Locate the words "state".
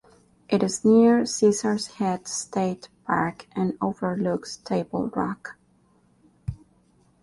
2.27-2.89